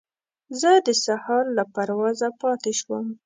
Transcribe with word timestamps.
زه 0.59 0.71
د 0.87 0.89
سهار 1.05 1.43
له 1.57 1.63
پروازه 1.73 2.29
پاتې 2.41 2.71
شوم. 2.79 3.05